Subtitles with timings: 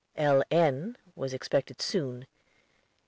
[0.15, 2.25] "L.N." was expected soon.